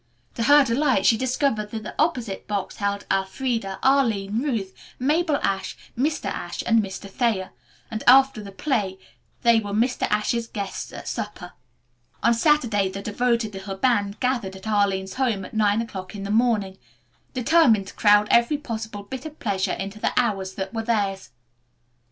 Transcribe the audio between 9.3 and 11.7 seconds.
they were Mr. Ashe's guests at supper.